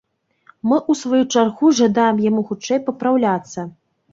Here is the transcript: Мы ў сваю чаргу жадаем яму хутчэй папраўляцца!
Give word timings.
Мы 0.69 0.77
ў 0.77 0.93
сваю 1.01 1.23
чаргу 1.35 1.71
жадаем 1.81 2.17
яму 2.29 2.41
хутчэй 2.49 2.83
папраўляцца! 2.89 3.71